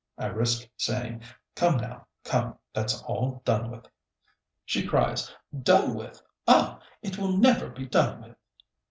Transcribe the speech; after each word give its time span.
I 0.17 0.25
risk 0.25 0.67
saying, 0.77 1.21
"Come 1.55 1.77
now, 1.77 2.07
come; 2.23 2.57
that's 2.73 3.03
all 3.03 3.43
done 3.45 3.69
with." 3.69 3.87
She 4.65 4.87
cries: 4.87 5.31
"Done 5.61 5.93
with? 5.93 6.19
Ah! 6.47 6.81
it 7.03 7.19
will 7.19 7.37
never 7.37 7.69
be 7.69 7.85
done 7.85 8.19
with!" 8.23 8.35